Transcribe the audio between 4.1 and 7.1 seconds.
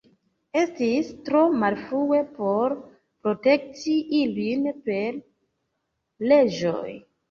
ilin per leĝoj.